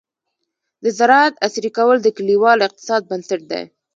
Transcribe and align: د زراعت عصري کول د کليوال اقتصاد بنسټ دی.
د 0.83 0.85
زراعت 0.97 1.33
عصري 1.45 1.71
کول 1.77 1.97
د 2.01 2.07
کليوال 2.17 2.59
اقتصاد 2.67 3.01
بنسټ 3.09 3.41
دی. 3.51 3.63